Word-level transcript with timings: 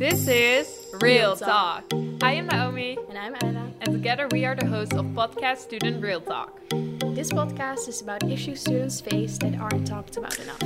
This 0.00 0.26
is 0.28 0.86
Real 1.02 1.36
Talk. 1.36 1.84
I 2.22 2.32
am 2.32 2.46
Naomi, 2.46 2.96
And 3.10 3.18
I'm 3.18 3.36
Anna. 3.42 3.70
and 3.82 3.92
together 3.92 4.28
we 4.32 4.46
are 4.46 4.54
the 4.54 4.64
hosts 4.64 4.94
of 4.94 5.04
podcast 5.08 5.58
Student 5.58 6.02
Real 6.02 6.22
Talk. 6.22 6.58
This 7.14 7.30
podcast 7.30 7.86
is 7.86 8.00
about 8.00 8.22
issues 8.22 8.62
students 8.62 9.02
face 9.02 9.36
that 9.38 9.54
aren't 9.60 9.86
talked 9.86 10.16
about 10.16 10.38
enough. 10.38 10.62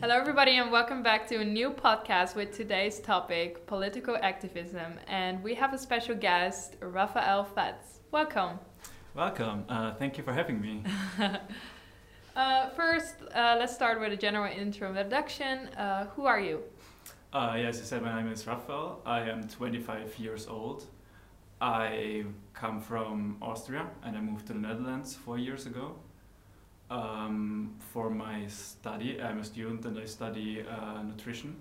Hello, 0.00 0.16
everybody, 0.16 0.56
and 0.56 0.72
welcome 0.72 1.02
back 1.02 1.26
to 1.28 1.36
a 1.40 1.44
new 1.44 1.68
podcast 1.68 2.34
with 2.34 2.56
today's 2.56 2.98
topic 2.98 3.66
political 3.66 4.16
activism. 4.22 4.94
And 5.06 5.42
we 5.42 5.54
have 5.56 5.74
a 5.74 5.78
special 5.78 6.14
guest, 6.14 6.76
Rafael 6.80 7.44
Fats. 7.44 8.00
Welcome. 8.10 8.58
Welcome. 9.14 9.66
Uh, 9.68 9.92
thank 9.96 10.16
you 10.16 10.24
for 10.24 10.32
having 10.32 10.58
me. 10.62 10.82
Uh, 12.36 12.68
first, 12.70 13.16
uh, 13.34 13.56
let's 13.58 13.74
start 13.74 14.00
with 14.00 14.12
a 14.12 14.16
general 14.16 14.50
intro 14.52 14.88
introduction. 14.88 15.68
Uh, 15.76 16.06
who 16.14 16.26
are 16.26 16.40
you? 16.40 16.60
Uh, 17.32 17.56
yes, 17.56 17.78
you 17.78 17.84
said 17.84 18.02
my 18.02 18.22
name 18.22 18.32
is 18.32 18.46
Rafael. 18.46 19.00
I 19.04 19.20
am 19.22 19.48
25 19.48 20.18
years 20.18 20.46
old. 20.46 20.86
I 21.60 22.24
come 22.54 22.80
from 22.80 23.36
Austria 23.42 23.86
and 24.04 24.16
I 24.16 24.20
moved 24.20 24.46
to 24.46 24.52
the 24.52 24.60
Netherlands 24.60 25.14
four 25.14 25.38
years 25.38 25.66
ago. 25.66 25.96
Um, 26.88 27.74
for 27.92 28.10
my 28.10 28.46
study, 28.46 29.20
I'm 29.20 29.38
a 29.40 29.44
student 29.44 29.84
and 29.84 29.98
I 29.98 30.06
study 30.06 30.62
uh, 30.62 31.02
nutrition. 31.02 31.56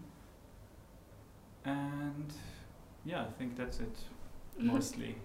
And 1.66 2.32
yeah, 3.06 3.24
I 3.24 3.32
think 3.38 3.56
that's 3.56 3.80
it 3.80 3.98
mostly. 4.58 5.16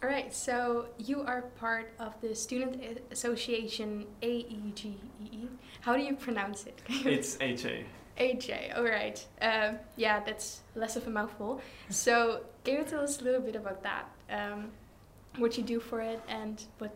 All 0.00 0.08
right, 0.08 0.32
so 0.32 0.86
you 0.96 1.22
are 1.22 1.42
part 1.58 1.90
of 1.98 2.14
the 2.20 2.32
Student 2.32 3.00
Association 3.10 4.06
AEGEE. 4.22 4.94
E 5.24 5.48
How 5.80 5.96
do 5.96 6.02
you 6.02 6.14
pronounce 6.14 6.66
it? 6.66 6.80
it's 7.04 7.36
HA. 7.40 7.84
AJ, 8.18 8.76
all 8.76 8.84
right. 8.84 9.24
Um, 9.42 9.78
yeah, 9.96 10.20
that's 10.24 10.60
less 10.76 10.94
of 10.94 11.06
a 11.08 11.10
mouthful. 11.10 11.60
So, 11.88 12.42
can 12.64 12.74
you 12.74 12.84
tell 12.84 13.00
us 13.00 13.20
a 13.20 13.24
little 13.24 13.40
bit 13.40 13.56
about 13.56 13.82
that? 13.82 14.08
Um, 14.30 14.70
what 15.36 15.56
you 15.58 15.64
do 15.64 15.80
for 15.80 16.00
it 16.00 16.20
and 16.28 16.62
what 16.78 16.94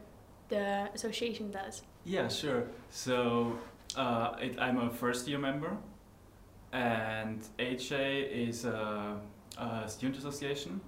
the 0.48 0.88
association 0.94 1.50
does? 1.50 1.82
Yeah, 2.04 2.28
sure. 2.28 2.64
So 2.90 3.58
uh, 3.96 4.34
it, 4.40 4.58
I'm 4.60 4.78
a 4.78 4.90
first 4.90 5.26
year 5.26 5.38
member, 5.38 5.76
and 6.72 7.40
HA 7.58 8.20
is 8.22 8.64
a, 8.64 9.16
a 9.58 9.88
student 9.88 10.18
association 10.18 10.80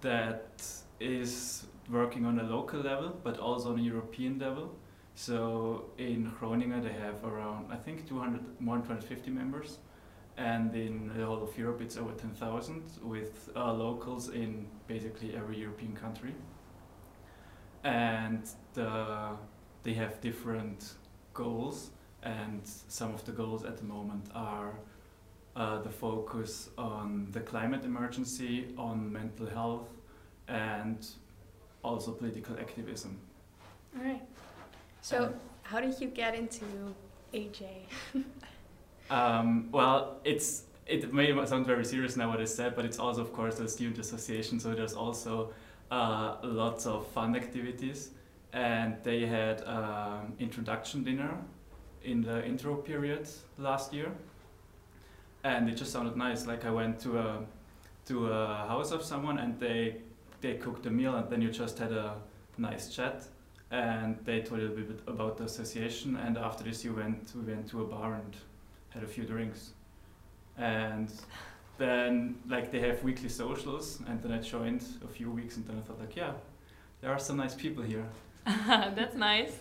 that 0.00 0.62
is 1.00 1.66
working 1.90 2.24
on 2.24 2.38
a 2.38 2.42
local 2.42 2.80
level, 2.80 3.18
but 3.22 3.38
also 3.38 3.72
on 3.72 3.78
a 3.78 3.82
European 3.82 4.38
level. 4.38 4.74
So 5.14 5.86
in 5.98 6.32
Groningen, 6.38 6.82
they 6.82 6.92
have 6.92 7.24
around, 7.24 7.72
I 7.72 7.76
think, 7.76 8.08
200, 8.08 8.60
more 8.60 8.76
than 8.76 8.84
250 8.84 9.30
members. 9.30 9.78
And 10.36 10.74
in 10.74 11.12
the 11.16 11.24
whole 11.24 11.42
of 11.42 11.56
Europe, 11.56 11.80
it's 11.80 11.96
over 11.96 12.12
10,000 12.12 12.82
with 13.02 13.50
uh, 13.54 13.72
locals 13.72 14.30
in 14.30 14.66
basically 14.88 15.36
every 15.36 15.58
European 15.58 15.94
country. 15.94 16.34
And 17.84 18.48
the 18.72 19.36
they 19.84 19.92
have 19.92 20.20
different 20.20 20.94
goals, 21.34 21.90
and 22.22 22.62
some 22.88 23.14
of 23.14 23.24
the 23.26 23.32
goals 23.32 23.64
at 23.64 23.76
the 23.76 23.84
moment 23.84 24.30
are 24.34 24.72
uh, 25.54 25.80
the 25.82 25.90
focus 25.90 26.70
on 26.76 27.28
the 27.30 27.40
climate 27.40 27.84
emergency, 27.84 28.74
on 28.78 29.12
mental 29.12 29.46
health, 29.46 29.88
and 30.48 31.06
also 31.82 32.12
political 32.12 32.56
activism. 32.58 33.18
All 33.96 34.04
right. 34.04 34.22
So, 35.02 35.24
Um, 35.24 35.34
how 35.62 35.80
did 35.80 36.00
you 36.00 36.08
get 36.08 36.34
into 36.34 36.64
AJ? 37.32 37.66
Um, 39.10 39.68
well, 39.70 40.20
it's 40.24 40.64
it 40.86 41.12
may 41.12 41.26
sound 41.46 41.66
very 41.66 41.84
serious 41.84 42.16
now 42.16 42.30
what 42.30 42.40
I 42.40 42.46
said, 42.46 42.74
but 42.74 42.86
it's 42.86 42.98
also 42.98 43.20
of 43.20 43.32
course 43.34 43.60
a 43.60 43.68
student 43.68 43.98
association, 43.98 44.58
so 44.58 44.74
there's 44.74 44.94
also 44.94 45.52
uh, 45.90 46.36
lots 46.42 46.86
of 46.86 47.06
fun 47.08 47.36
activities, 47.36 48.12
and 48.54 48.96
they 49.02 49.26
had 49.26 49.62
um, 49.66 50.32
introduction 50.38 51.04
dinner 51.04 51.36
in 52.02 52.22
the 52.22 52.44
intro 52.46 52.76
period 52.76 53.28
last 53.58 53.92
year, 53.92 54.10
and 55.42 55.68
it 55.68 55.74
just 55.76 55.92
sounded 55.92 56.16
nice. 56.16 56.46
Like 56.46 56.64
I 56.64 56.70
went 56.70 56.98
to 57.00 57.18
a 57.18 57.44
to 58.06 58.32
a 58.32 58.66
house 58.68 58.90
of 58.90 59.02
someone, 59.02 59.38
and 59.38 59.58
they 59.60 59.96
they 60.44 60.54
cooked 60.54 60.84
a 60.86 60.90
meal, 60.90 61.14
and 61.16 61.28
then 61.30 61.40
you 61.40 61.50
just 61.50 61.78
had 61.78 61.92
a 61.92 62.16
nice 62.58 62.94
chat. 62.94 63.24
And 63.70 64.18
they 64.24 64.42
told 64.42 64.60
you 64.60 64.66
a 64.68 64.70
bit 64.70 65.00
about 65.06 65.38
the 65.38 65.44
association, 65.44 66.16
and 66.16 66.36
after 66.36 66.62
this, 66.62 66.84
you 66.84 66.92
went 66.94 67.32
we 67.34 67.52
went 67.52 67.68
to 67.70 67.82
a 67.82 67.86
bar 67.86 68.14
and 68.14 68.36
had 68.90 69.02
a 69.02 69.06
few 69.06 69.24
drinks, 69.24 69.70
and 70.58 71.10
then 71.78 72.36
like 72.48 72.70
they 72.70 72.80
have 72.80 73.02
weekly 73.02 73.30
socials, 73.30 74.00
and 74.06 74.22
then 74.22 74.32
I 74.32 74.38
joined 74.38 74.84
a 75.02 75.08
few 75.08 75.30
weeks, 75.30 75.56
and 75.56 75.66
then 75.66 75.76
I 75.78 75.80
thought 75.80 75.98
like, 75.98 76.14
yeah, 76.14 76.32
there 77.00 77.10
are 77.10 77.18
some 77.18 77.36
nice 77.38 77.54
people 77.54 77.82
here. 77.82 78.06
That's 78.44 79.16
nice. 79.16 79.54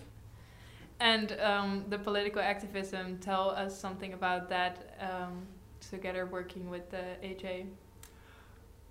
And 1.00 1.32
um, 1.42 1.86
the 1.90 1.98
political 1.98 2.42
activism, 2.42 3.18
tell 3.20 3.50
us 3.50 3.78
something 3.78 4.14
about 4.14 4.48
that 4.50 4.96
um, 5.00 5.48
together 5.90 6.26
working 6.26 6.70
with 6.70 6.90
the 6.92 7.04
AJ. 7.24 7.66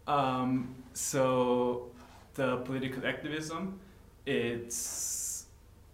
Um, 0.06 0.74
so 0.94 1.90
the 2.34 2.58
political 2.58 3.06
activism, 3.06 3.78
it's 4.26 5.46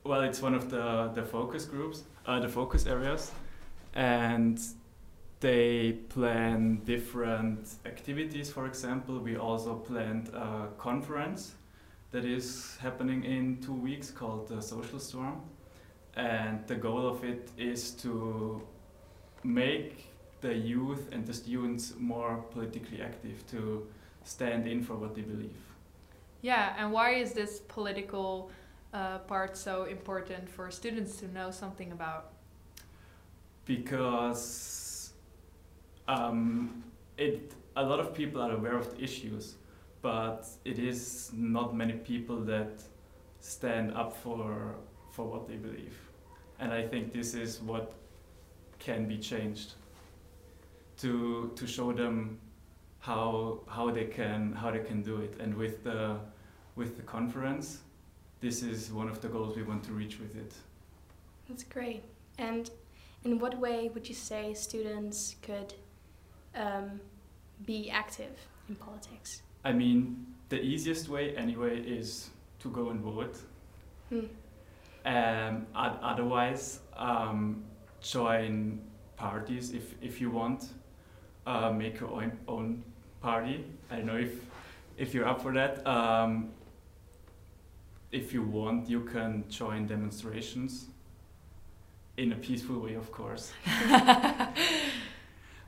well, 0.04 0.22
it's 0.22 0.40
one 0.40 0.54
of 0.54 0.70
the 0.70 1.10
the 1.14 1.24
focus 1.24 1.64
groups, 1.64 2.04
uh, 2.26 2.40
the 2.40 2.48
focus 2.48 2.86
areas, 2.86 3.32
and 3.94 4.58
they 5.40 5.92
plan 6.08 6.80
different 6.84 7.74
activities. 7.84 8.50
For 8.50 8.66
example, 8.66 9.18
we 9.18 9.36
also 9.36 9.74
planned 9.74 10.28
a 10.28 10.68
conference 10.78 11.54
that 12.10 12.24
is 12.24 12.76
happening 12.80 13.24
in 13.24 13.58
two 13.60 13.74
weeks 13.74 14.10
called 14.10 14.48
the 14.48 14.62
Social 14.62 14.98
Storm, 14.98 15.42
and 16.16 16.66
the 16.66 16.74
goal 16.74 17.06
of 17.06 17.24
it 17.24 17.50
is 17.58 17.90
to 18.02 18.62
make 19.44 20.06
the 20.40 20.54
youth 20.54 21.08
and 21.12 21.26
the 21.26 21.34
students 21.34 21.94
more 21.98 22.36
politically 22.50 23.02
active 23.02 23.46
to 23.48 23.86
stand 24.28 24.66
in 24.68 24.82
for 24.82 24.94
what 24.94 25.14
they 25.14 25.22
believe. 25.22 25.56
Yeah, 26.42 26.74
and 26.78 26.92
why 26.92 27.14
is 27.14 27.32
this 27.32 27.60
political 27.60 28.50
uh, 28.92 29.18
part 29.18 29.56
so 29.56 29.84
important 29.84 30.48
for 30.48 30.70
students 30.70 31.16
to 31.16 31.28
know 31.32 31.50
something 31.50 31.92
about? 31.92 32.32
Because 33.64 35.12
um, 36.06 36.84
it 37.16 37.52
a 37.76 37.82
lot 37.82 38.00
of 38.00 38.14
people 38.14 38.40
are 38.40 38.52
aware 38.52 38.76
of 38.76 38.94
the 38.94 39.02
issues, 39.02 39.56
but 40.02 40.46
it 40.64 40.78
is 40.78 41.30
not 41.32 41.74
many 41.74 41.94
people 41.94 42.40
that 42.44 42.82
stand 43.40 43.92
up 43.94 44.16
for 44.16 44.76
for 45.10 45.24
what 45.26 45.48
they 45.48 45.56
believe, 45.56 45.96
and 46.60 46.72
I 46.72 46.86
think 46.86 47.12
this 47.12 47.34
is 47.34 47.60
what 47.62 47.92
can 48.78 49.08
be 49.08 49.18
changed 49.18 49.74
to 50.98 51.52
to 51.56 51.66
show 51.66 51.92
them 51.92 52.38
how 53.00 53.60
how 53.68 53.90
they 53.90 54.04
can 54.04 54.52
how 54.52 54.70
they 54.70 54.80
can 54.80 55.02
do 55.02 55.16
it 55.20 55.34
and 55.40 55.54
with 55.54 55.84
the 55.84 56.16
with 56.76 56.96
the 56.96 57.02
conference 57.02 57.78
this 58.40 58.62
is 58.62 58.92
one 58.92 59.08
of 59.08 59.20
the 59.20 59.28
goals 59.28 59.56
we 59.56 59.62
want 59.62 59.82
to 59.84 59.92
reach 59.92 60.18
with 60.20 60.36
it 60.36 60.52
That's 61.48 61.64
great. 61.64 62.02
And 62.38 62.70
in 63.24 63.38
what 63.38 63.58
way 63.58 63.90
would 63.94 64.08
you 64.08 64.14
say 64.14 64.54
students 64.54 65.34
could 65.42 65.74
um, 66.54 67.00
be 67.66 67.90
active 67.90 68.34
in 68.68 68.74
politics? 68.76 69.42
i 69.64 69.72
mean 69.72 70.26
the 70.50 70.60
easiest 70.60 71.08
way 71.08 71.36
anyway 71.36 71.80
is 71.98 72.30
to 72.60 72.70
go 72.70 72.90
and 72.90 73.00
vote 73.00 73.36
Hmm. 74.10 74.26
um, 75.04 75.66
otherwise 75.74 76.80
um, 76.96 77.64
join 78.00 78.80
parties 79.16 79.72
if, 79.72 79.94
if 80.00 80.20
you 80.20 80.30
want 80.30 80.60
uh, 81.48 81.70
make 81.72 81.94
your 82.00 82.10
own, 82.20 82.30
own 82.54 82.66
party 83.20 83.56
i 83.90 83.96
don't 83.96 84.06
know 84.06 84.16
if 84.28 84.32
if 85.04 85.08
you're 85.14 85.28
up 85.32 85.40
for 85.44 85.52
that 85.52 85.72
um, 85.86 86.30
if 88.12 88.32
you 88.34 88.42
want 88.58 88.88
you 88.88 89.00
can 89.14 89.44
join 89.48 89.86
demonstrations 89.86 90.72
in 92.16 92.32
a 92.32 92.36
peaceful 92.36 92.78
way 92.86 92.94
of 92.94 93.08
course 93.18 93.52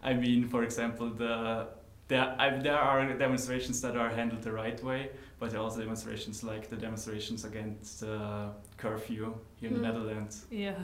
i 0.03 0.13
mean 0.15 0.49
for 0.49 0.63
example 0.63 1.09
the 1.11 1.67
there, 2.09 2.35
I, 2.41 2.51
there 2.59 2.77
are 2.79 3.07
demonstrations 3.17 3.81
that 3.83 3.97
are 3.97 4.09
handled 4.11 4.43
the 4.43 4.51
right 4.51 4.83
way, 4.83 5.11
but 5.39 5.51
there 5.51 5.61
are 5.61 5.63
also 5.63 5.79
demonstrations 5.79 6.43
like 6.43 6.69
the 6.69 6.75
demonstrations 6.75 7.45
against 7.45 8.03
uh, 8.03 8.49
curfew 8.77 9.33
here 9.61 9.69
in 9.69 9.77
Hmm. 9.77 9.83
the 9.83 9.87
Netherlands, 9.89 10.45
Yeah. 10.51 10.75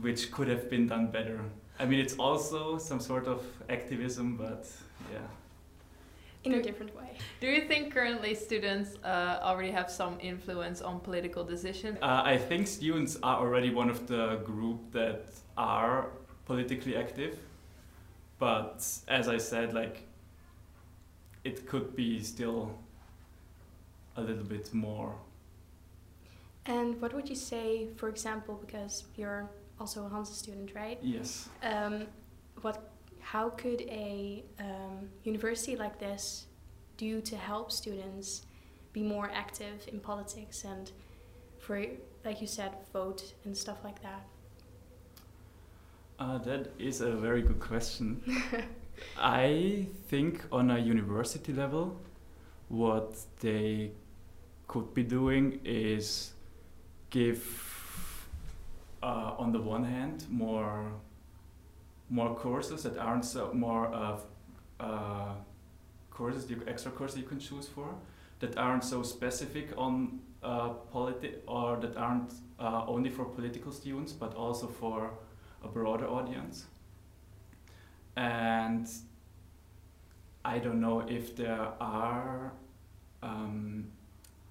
which 0.00 0.30
could 0.32 0.48
have 0.48 0.70
been 0.70 0.86
done 0.86 1.08
better. 1.08 1.38
I 1.78 1.84
mean, 1.84 2.00
it's 2.00 2.14
also 2.14 2.78
some 2.78 3.00
sort 3.00 3.26
of 3.26 3.44
activism, 3.68 4.36
but 4.36 4.66
yeah. 5.12 5.18
In 6.44 6.54
a 6.54 6.62
different 6.62 6.94
way. 6.96 7.16
Do 7.40 7.46
you 7.46 7.62
think 7.68 7.92
currently 7.94 8.34
students 8.34 8.96
uh, 9.04 9.38
already 9.42 9.70
have 9.70 9.90
some 9.90 10.18
influence 10.20 10.82
on 10.82 10.98
political 11.00 11.44
decisions? 11.44 11.98
Uh, 12.02 12.22
I 12.24 12.36
think 12.36 12.66
students 12.66 13.16
are 13.22 13.38
already 13.38 13.70
one 13.70 13.88
of 13.88 14.06
the 14.08 14.40
group 14.44 14.90
that 14.92 15.26
are 15.56 16.08
politically 16.46 16.96
active. 16.96 17.38
but 18.38 18.84
as 19.06 19.28
I 19.28 19.38
said, 19.38 19.72
like 19.72 20.02
it 21.44 21.66
could 21.68 21.94
be 21.94 22.20
still 22.22 22.76
a 24.16 24.20
little 24.20 24.44
bit 24.44 24.74
more. 24.74 25.14
And 26.66 27.00
what 27.00 27.12
would 27.14 27.28
you 27.28 27.36
say, 27.36 27.86
for 27.96 28.08
example, 28.08 28.54
because 28.64 29.04
you're 29.16 29.48
also 29.78 30.06
a 30.06 30.10
Hanze 30.10 30.34
student, 30.34 30.74
right? 30.74 30.98
Yes. 31.02 31.48
Um, 31.62 32.06
what, 32.60 32.92
how 33.20 33.50
could 33.50 33.82
a 33.82 34.44
um, 34.60 35.08
university 35.24 35.76
like 35.76 35.98
this 35.98 36.46
do 36.96 37.20
to 37.20 37.36
help 37.36 37.72
students 37.72 38.42
be 38.92 39.02
more 39.02 39.30
active 39.32 39.88
in 39.88 40.00
politics 40.00 40.64
and, 40.64 40.92
for 41.58 41.84
like 42.24 42.40
you 42.40 42.46
said, 42.46 42.72
vote 42.92 43.34
and 43.44 43.56
stuff 43.56 43.78
like 43.84 44.00
that? 44.02 44.26
Uh, 46.18 46.38
that 46.38 46.72
is 46.78 47.00
a 47.00 47.10
very 47.10 47.42
good 47.42 47.58
question. 47.58 48.22
I 49.18 49.86
think 50.08 50.44
on 50.52 50.70
a 50.70 50.78
university 50.78 51.52
level, 51.52 51.96
what 52.68 53.16
they 53.40 53.92
could 54.68 54.94
be 54.94 55.02
doing 55.02 55.60
is 55.64 56.32
give, 57.10 57.42
uh, 59.02 59.34
on 59.38 59.52
the 59.52 59.60
one 59.60 59.84
hand, 59.84 60.24
more 60.30 60.92
more 62.08 62.34
courses 62.34 62.82
that 62.82 62.98
aren't 62.98 63.24
so 63.24 63.52
more 63.54 63.86
uh, 64.78 65.34
courses, 66.10 66.50
you, 66.50 66.62
extra 66.66 66.90
courses 66.90 67.18
you 67.18 67.24
can 67.24 67.38
choose 67.38 67.66
for 67.66 67.94
that 68.40 68.56
aren't 68.58 68.84
so 68.84 69.02
specific 69.02 69.70
on 69.76 70.20
uh, 70.42 70.70
politi- 70.92 71.36
or 71.46 71.76
that 71.76 71.96
aren't 71.96 72.32
uh, 72.58 72.84
only 72.86 73.08
for 73.08 73.24
political 73.24 73.72
students 73.72 74.12
but 74.12 74.34
also 74.34 74.66
for 74.66 75.10
a 75.64 75.68
broader 75.68 76.06
audience. 76.06 76.66
And 78.16 78.86
I 80.44 80.58
don't 80.58 80.80
know 80.80 81.00
if 81.08 81.36
there 81.36 81.68
are 81.80 82.52
um, 83.22 83.86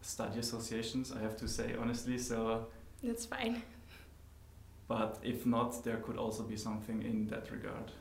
study 0.01 0.39
associations, 0.39 1.11
I 1.11 1.21
have 1.21 1.37
to 1.37 1.47
say 1.47 1.75
honestly, 1.79 2.17
so. 2.17 2.67
That's 3.03 3.25
fine. 3.25 3.61
But 4.91 5.19
if 5.23 5.45
not, 5.45 5.85
there 5.85 5.95
could 6.05 6.17
also 6.17 6.43
be 6.43 6.57
something 6.57 7.01
in 7.01 7.27
that 7.27 7.49
regard. 7.49 7.93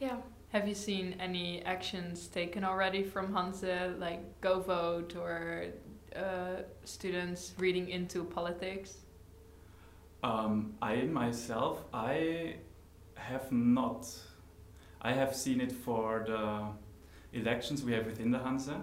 Yeah. 0.00 0.16
Have 0.48 0.66
you 0.66 0.74
seen 0.74 1.14
any 1.20 1.62
actions 1.62 2.26
taken 2.26 2.64
already 2.64 3.04
from 3.04 3.32
Hanze, 3.32 3.96
like 4.00 4.40
Go 4.40 4.58
Vote 4.58 5.14
or 5.14 5.66
uh, 6.16 6.62
students 6.82 7.52
reading 7.56 7.88
into 7.88 8.24
politics? 8.24 8.96
Um, 10.24 10.74
I 10.82 11.02
myself, 11.02 11.84
I 11.94 12.56
have 13.14 13.52
not. 13.52 14.08
I 15.00 15.12
have 15.12 15.36
seen 15.36 15.60
it 15.60 15.70
for 15.70 16.24
the 16.26 17.38
elections 17.38 17.84
we 17.84 17.92
have 17.92 18.06
within 18.06 18.32
the 18.32 18.38
Hanze, 18.38 18.74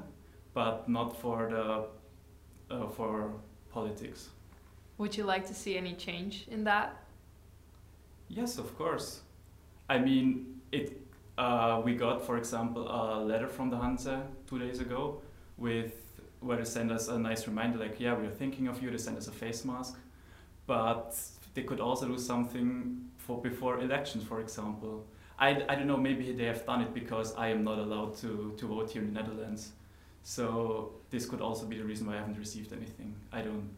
but 0.54 0.88
not 0.88 1.20
for 1.20 1.50
the 1.50 2.74
uh, 2.74 2.88
for 2.88 3.34
politics. 3.74 4.30
Would 4.98 5.16
you 5.16 5.24
like 5.24 5.46
to 5.48 5.54
see 5.54 5.78
any 5.78 5.94
change 5.94 6.48
in 6.50 6.64
that? 6.64 6.96
Yes, 8.30 8.58
of 8.58 8.78
course. 8.78 9.22
I 9.90 10.00
mean, 10.00 10.62
it. 10.72 11.02
Uh, 11.38 11.82
we 11.86 11.94
got, 11.94 12.26
for 12.26 12.38
example, 12.38 12.88
a 12.90 13.24
letter 13.24 13.48
from 13.48 13.70
the 13.70 13.78
Hanze 13.78 14.24
two 14.48 14.58
days 14.58 14.80
ago, 14.80 15.22
with 15.58 15.94
where 16.40 16.58
they 16.58 16.64
send 16.64 16.92
us 16.92 17.10
a 17.10 17.20
nice 17.20 17.48
reminder, 17.48 17.78
like, 17.78 18.00
yeah, 18.00 18.16
we 18.16 18.26
are 18.26 18.32
thinking 18.32 18.68
of 18.68 18.82
you. 18.82 18.90
They 18.90 18.98
send 18.98 19.18
us 19.18 19.28
a 19.28 19.32
face 19.32 19.64
mask, 19.64 20.00
but 20.66 21.16
they 21.54 21.62
could 21.62 21.80
also 21.80 22.08
do 22.08 22.18
something 22.18 23.10
for 23.18 23.40
before 23.40 23.80
elections, 23.80 24.24
for 24.24 24.40
example. 24.40 25.06
I, 25.40 25.64
I 25.70 25.76
don't 25.76 25.86
know. 25.86 25.98
Maybe 25.98 26.32
they 26.32 26.46
have 26.46 26.66
done 26.66 26.82
it 26.82 26.94
because 26.94 27.36
I 27.36 27.50
am 27.50 27.64
not 27.64 27.78
allowed 27.78 28.18
to 28.18 28.56
to 28.58 28.68
vote 28.68 28.90
here 28.92 29.04
in 29.04 29.14
the 29.14 29.22
Netherlands. 29.22 29.74
So 30.24 30.94
this 31.12 31.26
could 31.28 31.42
also 31.42 31.66
be 31.68 31.78
the 31.78 31.84
reason 31.84 32.08
why 32.08 32.16
I 32.16 32.18
haven't 32.18 32.40
received 32.40 32.74
anything. 32.74 33.16
I 33.32 33.42
don't. 33.42 33.70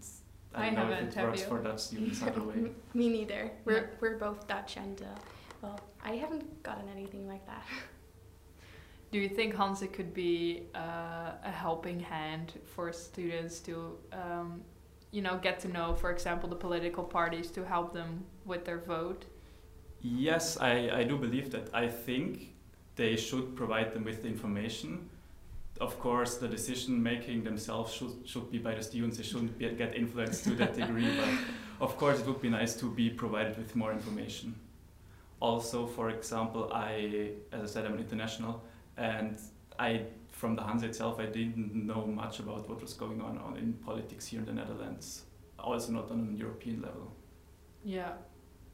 I, 0.53 0.67
I 0.67 0.69
don't 0.71 0.75
know 0.75 0.81
if 0.83 0.89
haven't, 0.89 1.07
it 1.09 1.13
have 1.15 1.23
works 1.29 1.41
you? 1.41 1.47
for 1.47 1.59
Dutch 1.61 1.79
students 1.79 2.21
either 2.23 2.41
way. 2.43 2.71
Me 2.93 3.09
neither. 3.09 3.51
We're 3.65 3.75
Yeah. 3.77 3.85
we're 3.99 4.17
both 4.17 4.47
Dutch, 4.47 4.77
and 4.77 5.01
uh, 5.01 5.05
well, 5.61 5.79
I 6.03 6.13
haven't 6.15 6.63
gotten 6.63 6.89
anything 6.89 7.27
like 7.27 7.45
that. 7.45 7.65
Do 9.11 9.19
you 9.19 9.29
think 9.29 9.55
Hanze 9.55 9.91
could 9.91 10.13
be 10.13 10.63
uh, 10.75 11.31
a 11.43 11.51
helping 11.51 11.99
hand 11.99 12.53
for 12.63 12.93
students 12.93 13.59
to, 13.61 13.97
um, 14.13 14.61
you 15.11 15.21
know, 15.23 15.39
get 15.39 15.59
to 15.61 15.67
know, 15.67 15.95
for 15.95 16.11
example, 16.11 16.47
the 16.47 16.55
political 16.55 17.03
parties 17.03 17.49
to 17.51 17.65
help 17.65 17.91
them 17.93 18.23
with 18.45 18.65
their 18.65 18.77
vote? 18.77 19.25
Yes, 20.01 20.57
I, 20.61 20.89
I 20.99 21.03
do 21.03 21.17
believe 21.17 21.49
that. 21.51 21.69
I 21.73 21.87
think 21.87 22.53
they 22.95 23.15
should 23.15 23.55
provide 23.55 23.93
them 23.93 24.03
with 24.03 24.21
the 24.21 24.27
information. 24.29 25.09
Of 25.79 25.97
course, 25.99 26.35
the 26.37 26.47
decision 26.47 27.01
making 27.01 27.43
themselves 27.45 27.93
should, 27.93 28.27
should 28.27 28.51
be 28.51 28.57
by 28.57 28.75
the 28.75 28.83
students. 28.83 29.17
They 29.17 29.23
shouldn't 29.23 29.57
be, 29.57 29.69
get 29.69 29.95
influenced 29.95 30.43
to 30.43 30.51
that 30.55 30.75
degree. 30.75 31.09
But 31.17 31.29
of 31.85 31.97
course, 31.97 32.19
it 32.19 32.27
would 32.27 32.41
be 32.41 32.49
nice 32.49 32.75
to 32.75 32.91
be 32.91 33.09
provided 33.09 33.57
with 33.57 33.75
more 33.75 33.93
information. 33.93 34.55
Also, 35.39 35.87
for 35.87 36.09
example, 36.09 36.69
I, 36.73 37.31
as 37.53 37.61
I 37.63 37.65
said, 37.65 37.85
I'm 37.85 37.93
an 37.93 37.99
international, 37.99 38.61
and 38.97 39.37
I, 39.77 40.01
from 40.31 40.55
the 40.57 40.61
Hanze 40.61 40.83
itself, 40.83 41.17
I 41.17 41.27
didn't 41.27 41.73
know 41.73 42.05
much 42.05 42.39
about 42.39 42.67
what 42.67 42.81
was 42.81 42.93
going 42.93 43.21
on, 43.21 43.37
on 43.37 43.55
in 43.55 43.73
politics 43.73 44.27
here 44.27 44.41
in 44.41 44.45
the 44.45 44.51
Netherlands. 44.51 45.23
Also, 45.57 45.93
not 45.93 46.11
on 46.11 46.33
a 46.33 46.37
European 46.37 46.81
level. 46.81 47.13
Yeah, 47.85 48.11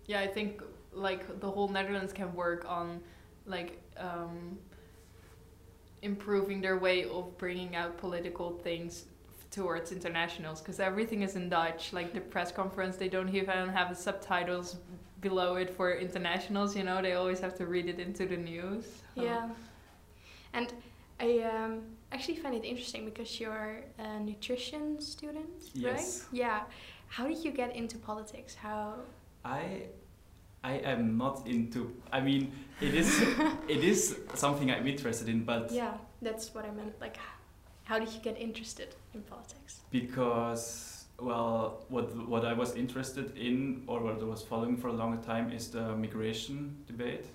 yeah. 0.08 0.22
I 0.22 0.28
think 0.28 0.64
like 0.92 1.40
the 1.40 1.50
whole 1.50 1.68
Netherlands 1.68 2.14
can 2.14 2.34
work 2.34 2.66
on 2.68 3.02
like 3.46 3.82
um, 3.98 4.58
improving 6.06 6.62
their 6.62 6.78
way 6.78 7.04
of 7.06 7.38
bringing 7.38 7.76
out 7.76 7.98
political 7.98 8.52
things 8.68 9.06
towards 9.52 9.92
internationals 9.92 10.62
because 10.62 10.80
everything 10.80 11.22
is 11.24 11.36
in 11.36 11.50
Dutch. 11.50 11.92
Like 11.94 12.14
the 12.14 12.22
press 12.22 12.52
conference, 12.52 12.96
they 12.98 13.10
don't 13.10 13.34
even 13.34 13.70
have 13.70 13.90
the 13.90 13.96
subtitles 13.96 14.78
below 15.22 15.56
it 15.56 15.70
for 15.70 15.94
internationals. 15.96 16.76
You 16.76 16.84
know, 16.84 17.02
they 17.02 17.14
always 17.14 17.40
have 17.40 17.56
to 17.58 17.66
read 17.66 17.88
it 17.88 18.00
into 18.00 18.26
the 18.26 18.38
news. 18.38 18.86
So- 19.16 19.24
Yeah. 19.24 19.50
And 20.54 20.74
I 21.20 21.40
um, 21.40 21.82
actually 22.12 22.38
find 22.38 22.54
it 22.56 22.66
interesting 22.66 23.04
because 23.06 23.40
you're 23.40 23.82
a 24.00 24.20
nutrition 24.20 25.00
student, 25.02 25.50
Yes. 25.74 25.94
right? 26.32 26.38
Yeah. 26.38 26.60
How 27.08 27.28
did 27.28 27.44
you 27.44 27.52
get 27.52 27.76
into 27.76 27.98
politics? 27.98 28.56
How? 28.56 28.96
I 29.44 29.84
I 30.66 30.74
am 30.94 31.18
not 31.18 31.48
into 31.48 31.80
I 32.12 32.20
mean 32.22 32.52
it 32.82 32.94
is 32.96 33.10
it 33.76 33.84
is 33.84 34.18
something 34.34 34.72
I'm 34.72 34.88
interested 34.88 35.30
in 35.30 35.46
but 35.46 35.72
Yeah, 35.72 35.94
that's 36.22 36.54
what 36.56 36.66
I 36.66 36.72
meant. 36.72 36.94
Like, 37.00 37.18
how 37.84 38.00
did 38.00 38.10
you 38.16 38.20
get 38.22 38.36
interested 38.38 38.90
in 39.14 39.22
politics? 39.22 39.82
because 39.92 41.06
well 41.20 41.86
what 41.90 42.06
what 42.28 42.44
I 42.46 42.54
was 42.54 42.76
interested 42.76 43.38
in 43.38 43.84
or 43.88 44.00
what 44.02 44.20
I 44.22 44.26
was 44.26 44.42
following 44.52 44.76
for 44.78 44.88
a 44.90 44.94
longer 45.02 45.22
time 45.24 45.52
is 45.58 45.70
the 45.70 45.96
migration 45.96 46.58
debate 46.88 47.26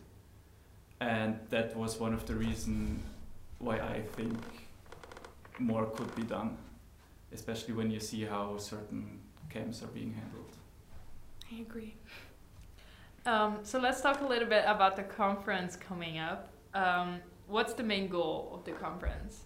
and 1.01 1.39
that 1.51 1.75
was 1.77 1.99
one 2.01 2.13
of 2.13 2.23
the 2.27 2.35
reasons 2.35 3.01
why 3.59 3.77
I 3.97 4.01
think 4.17 4.39
more 5.59 5.87
could 5.97 6.15
be 6.17 6.23
done 6.37 6.51
especially 7.33 7.75
when 7.75 7.91
you 7.91 8.01
see 8.01 8.23
how 8.25 8.59
certain 8.59 9.21
camps 9.49 9.83
are 9.83 9.93
being 9.99 10.13
handled 10.21 10.53
I 11.53 11.61
agree. 11.63 11.95
Um, 13.27 13.59
so 13.63 13.79
let's 13.79 14.01
talk 14.01 14.23
a 14.23 14.27
little 14.27 14.49
bit 14.49 14.65
about 14.67 14.97
the 14.97 15.03
conference 15.03 15.77
coming 15.77 16.19
up. 16.19 16.49
Um, 16.73 17.21
what's 17.49 17.75
the 17.75 17.83
main 17.83 18.09
goal 18.09 18.51
of 18.55 18.65
the 18.65 18.73
conference? 18.73 19.43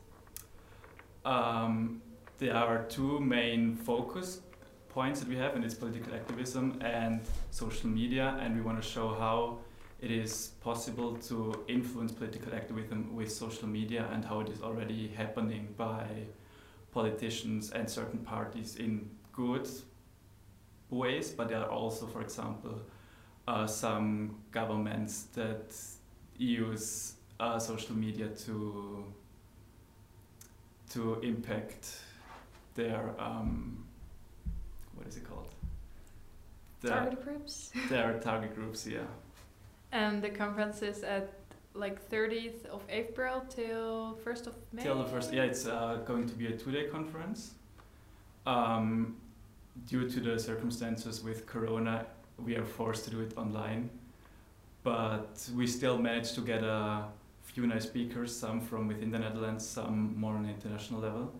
Um, 1.25 2.01
there 2.39 2.55
are 2.55 2.85
two 2.85 3.19
main 3.21 3.75
focus 3.75 4.41
points 4.89 5.21
that 5.21 5.29
we 5.29 5.37
have, 5.37 5.57
and 5.57 5.65
it's 5.65 5.75
political 5.75 6.15
activism 6.15 6.79
and 6.83 7.21
social 7.51 7.89
media, 7.89 8.39
and 8.41 8.55
we 8.55 8.61
want 8.61 8.81
to 8.81 8.89
show 8.89 9.09
how 9.09 9.59
it 10.01 10.11
is 10.11 10.53
possible 10.61 11.17
to 11.17 11.65
influence 11.67 12.13
political 12.13 12.55
activism 12.55 13.15
with 13.17 13.33
social 13.33 13.67
media 13.67 14.09
and 14.13 14.25
how 14.25 14.41
it 14.41 14.49
is 14.51 14.63
already 14.63 15.09
happening 15.09 15.75
by 15.77 16.07
politicians 16.93 17.73
and 17.73 17.91
certain 17.91 18.21
parties 18.21 18.77
in 18.77 19.11
good 19.33 19.69
ways, 20.91 21.31
but 21.31 21.49
there 21.49 21.59
are 21.59 21.71
also, 21.71 22.07
for 22.07 22.21
example, 22.21 22.81
uh, 23.47 23.67
some 23.67 24.37
governments 24.51 25.25
that 25.35 25.75
use 26.37 27.15
uh, 27.41 27.59
social 27.59 27.95
media 27.95 28.29
to 28.29 29.05
to 30.91 31.21
impact 31.21 31.99
their 32.75 33.15
um, 33.19 33.85
what 34.95 35.07
is 35.07 35.17
it 35.17 35.29
called? 35.29 35.49
Their, 36.81 36.93
Target 36.93 37.25
groups. 37.25 37.73
their 37.89 38.21
target 38.21 38.55
groups, 38.55 38.87
yeah. 38.87 39.01
And 39.93 40.23
the 40.23 40.31
conference 40.31 40.83
is 40.83 41.03
at 41.03 41.33
like 41.75 42.09
30th 42.11 42.67
of 42.67 42.83
April 42.89 43.45
till 43.49 44.19
1st 44.25 44.47
of 44.47 44.55
May. 44.73 44.83
Till 44.83 44.99
the 44.99 45.09
first, 45.09 45.33
yeah, 45.33 45.43
it's 45.43 45.67
uh, 45.67 46.01
going 46.05 46.29
to 46.29 46.35
be 46.35 46.47
a 46.47 46.57
two-day 46.57 46.89
conference. 46.89 47.55
Um, 48.47 49.17
due 49.87 50.09
to 50.09 50.21
the 50.21 50.39
circumstances 50.39 51.23
with 51.25 51.47
Corona, 51.47 52.07
we 52.39 52.57
are 52.57 52.65
forced 52.65 53.05
to 53.05 53.11
do 53.11 53.21
it 53.21 53.37
online. 53.37 53.91
but 54.85 55.49
we 55.57 55.67
still 55.67 55.99
managed 55.99 56.35
to 56.35 56.43
get 56.43 56.63
a 56.63 57.07
few 57.43 57.67
nice 57.67 57.85
speakers, 57.85 58.37
some 58.37 58.61
from 58.61 58.87
within 58.87 59.11
the 59.11 59.19
Netherlands, 59.19 59.67
some 59.67 60.15
more 60.17 60.35
on 60.35 60.45
an 60.45 60.51
international 60.51 61.01
level. 61.01 61.33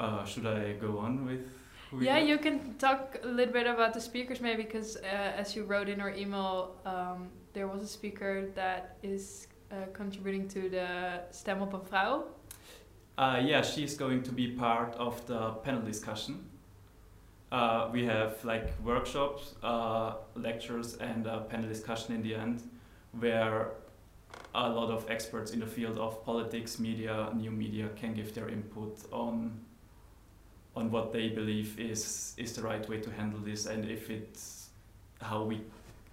Uh, 0.00 0.24
should 0.24 0.46
I 0.46 0.72
go 0.72 0.98
on 0.98 1.24
with? 1.24 1.46
we 1.92 2.06
Yeah, 2.06 2.18
you 2.18 2.38
can 2.38 2.74
talk 2.78 3.18
a 3.22 3.26
little 3.26 3.52
bit 3.52 3.66
about 3.66 3.94
the 3.94 4.00
speakers 4.00 4.40
maybe 4.40 4.64
because 4.64 4.96
uh, 4.96 5.40
as 5.40 5.54
you 5.54 5.62
wrote 5.64 5.88
in 5.88 6.00
our 6.00 6.10
email, 6.10 6.74
um, 6.84 7.28
there 7.52 7.68
was 7.68 7.82
a 7.82 7.86
speaker 7.86 8.46
that 8.54 8.96
is 9.02 9.46
uh, 9.70 9.76
contributing 9.92 10.48
to 10.48 10.68
the 10.68 11.20
Stem 11.30 11.62
op 11.62 11.72
een 11.72 11.84
Vrouw. 11.84 12.24
Uh, 13.18 13.38
yeah, 13.44 13.62
she's 13.62 13.96
going 13.96 14.22
to 14.22 14.32
be 14.32 14.48
part 14.48 14.96
of 14.96 15.24
the 15.26 15.50
panel 15.62 15.82
discussion. 15.82 16.51
Uh, 17.52 17.90
we 17.92 18.02
have 18.06 18.42
like 18.44 18.72
workshops, 18.82 19.54
uh, 19.62 20.14
lectures, 20.34 20.96
and 20.96 21.26
a 21.26 21.40
panel 21.40 21.68
discussion 21.68 22.14
in 22.14 22.22
the 22.22 22.34
end, 22.34 22.62
where 23.20 23.72
a 24.54 24.70
lot 24.70 24.90
of 24.90 25.10
experts 25.10 25.50
in 25.50 25.60
the 25.60 25.66
field 25.66 25.98
of 25.98 26.24
politics, 26.24 26.78
media, 26.78 27.28
new 27.34 27.50
media 27.50 27.90
can 27.94 28.14
give 28.14 28.34
their 28.34 28.48
input 28.48 28.98
on 29.12 29.60
on 30.74 30.90
what 30.90 31.12
they 31.12 31.28
believe 31.28 31.78
is 31.78 32.32
is 32.38 32.54
the 32.56 32.62
right 32.62 32.88
way 32.88 32.98
to 32.98 33.10
handle 33.10 33.40
this 33.40 33.66
and 33.66 33.84
if 33.84 34.08
it's 34.08 34.70
how 35.20 35.42
we 35.42 35.60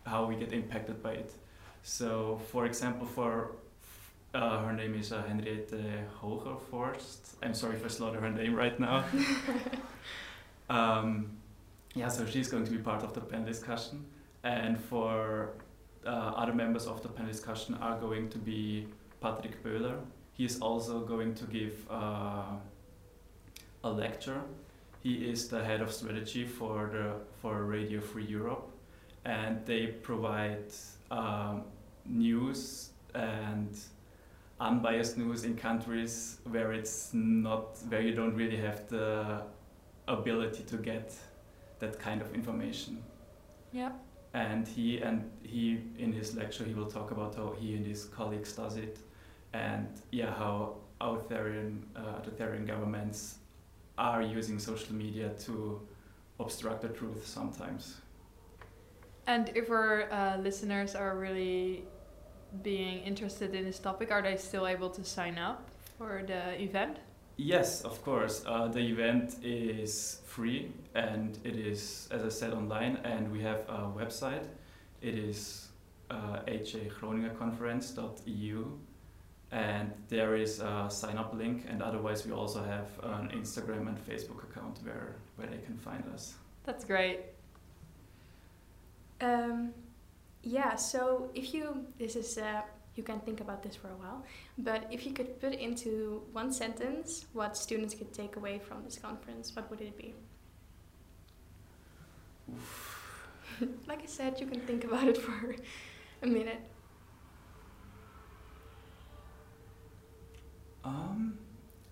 how 0.05 0.25
we 0.25 0.35
get 0.35 0.51
impacted 0.51 1.01
by 1.01 1.13
it. 1.13 1.31
So, 1.83 2.41
for 2.51 2.65
example, 2.65 3.07
for 3.07 3.51
uh, 4.33 4.59
her 4.65 4.73
name 4.73 4.93
is 4.93 5.13
uh, 5.13 5.23
Henriette 5.23 5.71
Hogervorst. 6.21 7.35
I'm 7.41 7.53
sorry 7.53 7.75
if 7.75 7.85
I 7.85 7.87
slaughter 7.87 8.19
her 8.19 8.29
name 8.29 8.55
right 8.55 8.77
now. 8.77 9.05
um, 10.69 11.31
yeah, 11.95 12.07
so 12.07 12.25
she's 12.25 12.49
going 12.49 12.65
to 12.65 12.71
be 12.71 12.77
part 12.77 13.03
of 13.03 13.13
the 13.13 13.21
panel 13.21 13.45
discussion, 13.45 14.05
and 14.43 14.79
for 14.79 15.49
uh, 16.05 16.09
other 16.09 16.53
members 16.53 16.85
of 16.85 17.01
the 17.01 17.09
panel 17.09 17.31
discussion 17.31 17.75
are 17.75 17.99
going 17.99 18.29
to 18.29 18.37
be 18.37 18.87
Patrick 19.21 19.63
Böhler. 19.63 19.97
He 20.33 20.45
is 20.45 20.59
also 20.61 21.01
going 21.01 21.33
to 21.35 21.45
give 21.45 21.85
uh, 21.89 22.55
a 23.83 23.89
lecture. 23.89 24.41
He 25.01 25.29
is 25.29 25.47
the 25.47 25.63
head 25.63 25.81
of 25.81 25.91
strategy 25.91 26.45
for 26.45 26.89
the 26.91 27.13
for 27.41 27.63
Radio 27.63 28.01
Free 28.01 28.25
Europe, 28.25 28.69
and 29.25 29.65
they 29.65 29.87
provide 29.87 30.71
um, 31.09 31.63
news 32.05 32.89
and 33.15 33.77
unbiased 34.59 35.17
news 35.17 35.45
in 35.45 35.55
countries 35.55 36.39
where 36.43 36.73
it's 36.73 37.11
not 37.13 37.77
where 37.87 38.01
you 38.01 38.13
don't 38.13 38.35
really 38.35 38.57
have 38.57 38.87
the 38.89 39.41
ability 40.09 40.63
to 40.63 40.77
get 40.77 41.13
that 41.79 41.99
kind 41.99 42.21
of 42.21 42.33
information 42.35 43.03
Yeah. 43.71 43.91
and 44.33 44.67
he 44.67 44.99
and 45.07 45.17
he 45.43 45.63
in 45.97 46.11
his 46.13 46.35
lecture 46.35 46.63
he 46.65 46.73
will 46.73 46.91
talk 46.97 47.11
about 47.11 47.35
how 47.35 47.53
he 47.59 47.75
and 47.77 47.85
his 47.85 48.05
colleagues 48.17 48.53
does 48.53 48.75
it 48.77 48.95
and 49.53 49.87
yeah 50.11 50.33
how 50.41 50.75
authoritarian 51.01 51.85
uh, 51.95 52.17
authoritarian 52.19 52.65
governments 52.65 53.19
are 53.97 54.21
using 54.21 54.59
social 54.59 54.93
media 54.95 55.29
to 55.45 55.79
obstruct 56.39 56.81
the 56.81 56.89
truth 56.99 57.25
sometimes 57.25 57.83
And 59.27 59.51
if 59.55 59.69
our 59.69 60.09
uh, 60.11 60.37
listeners 60.41 60.95
are 60.95 61.13
really 61.17 61.83
being 62.63 62.97
interested 63.05 63.53
in 63.53 63.63
this 63.65 63.79
topic, 63.79 64.11
are 64.11 64.23
they 64.23 64.37
still 64.37 64.65
able 64.65 64.89
to 64.89 65.03
sign 65.03 65.37
up 65.37 65.69
for 65.97 66.23
the 66.25 66.41
event? 66.61 66.97
Yes, 67.41 67.83
of 67.83 68.03
course. 68.03 68.43
Uh, 68.45 68.67
the 68.67 68.81
event 68.81 69.37
is 69.41 70.19
free 70.25 70.73
and 70.93 71.39
it 71.45 71.55
is, 71.55 72.09
as 72.11 72.21
I 72.25 72.27
said, 72.27 72.51
online, 72.51 72.97
and 73.05 73.31
we 73.31 73.39
have 73.39 73.59
a 73.69 73.89
website. 73.95 74.45
It 75.01 75.17
is 75.17 75.69
uh, 76.11 76.41
and 79.51 79.93
there 80.09 80.35
is 80.35 80.59
a 80.59 80.89
sign 80.89 81.17
up 81.17 81.33
link, 81.33 81.65
and 81.69 81.81
otherwise, 81.81 82.25
we 82.25 82.33
also 82.33 82.61
have 82.61 82.89
an 83.03 83.29
Instagram 83.29 83.87
and 83.87 83.97
Facebook 84.05 84.43
account 84.43 84.79
where, 84.83 85.15
where 85.37 85.47
they 85.47 85.59
can 85.59 85.77
find 85.77 86.03
us. 86.13 86.33
That's 86.65 86.83
great. 86.83 87.21
Um, 89.21 89.73
yeah, 90.43 90.75
so 90.75 91.29
if 91.33 91.53
you, 91.53 91.85
this 91.97 92.17
is, 92.17 92.37
uh, 92.37 92.63
you 92.95 93.03
can 93.03 93.19
think 93.21 93.39
about 93.41 93.63
this 93.63 93.75
for 93.75 93.87
a 93.89 93.95
while, 93.95 94.23
but 94.57 94.87
if 94.91 95.05
you 95.05 95.13
could 95.13 95.39
put 95.39 95.53
into 95.53 96.23
one 96.31 96.51
sentence 96.51 97.25
what 97.33 97.55
students 97.55 97.93
could 97.93 98.13
take 98.13 98.35
away 98.35 98.59
from 98.59 98.83
this 98.83 98.97
conference, 98.97 99.55
what 99.55 99.69
would 99.69 99.81
it 99.81 99.97
be? 99.97 100.13
like 103.87 104.01
I 104.03 104.05
said, 104.05 104.39
you 104.39 104.47
can 104.47 104.61
think 104.61 104.83
about 104.83 105.07
it 105.07 105.17
for 105.17 105.55
a 106.23 106.27
minute. 106.27 106.61
Um, 110.83 111.37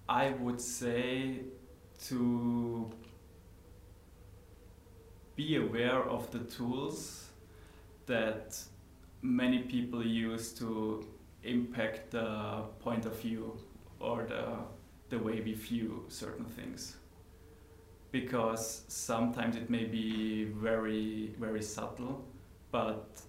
I 0.09 0.31
would 0.31 0.61
say 0.61 1.41
to 2.05 2.89
be 5.35 5.57
aware 5.57 6.01
of 6.01 6.31
the 6.31 6.39
tools 6.39 7.29
that 8.05 8.57
many 9.21 9.59
people 9.59 10.05
use 10.05 10.53
to 10.53 11.05
impact 11.43 12.11
the 12.11 12.63
point 12.79 13.05
of 13.05 13.19
view 13.19 13.57
or 13.99 14.23
the, 14.23 14.57
the 15.09 15.17
way 15.17 15.41
we 15.41 15.53
view 15.53 16.05
certain 16.07 16.45
things. 16.45 16.95
Because 18.11 18.83
sometimes 18.87 19.55
it 19.55 19.69
may 19.69 19.83
be 19.85 20.45
very, 20.45 21.35
very 21.39 21.61
subtle, 21.61 22.25
but 22.71 23.21